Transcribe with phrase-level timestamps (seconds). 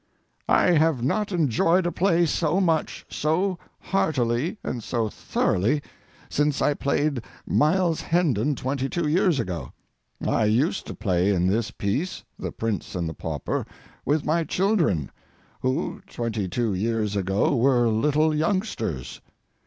[0.49, 5.83] I have not enjoyed a play so much, so heartily, and so thoroughly
[6.27, 9.73] since I played Miles Hendon twenty two years ago.
[10.27, 13.63] I used to play in this piece ("The Prince and the Pauper")
[14.03, 15.11] with my children,
[15.61, 19.21] who, twenty two years ago, were little youngsters.